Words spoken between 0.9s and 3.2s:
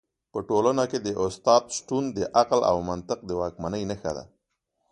کي د استاد شتون د عقل او منطق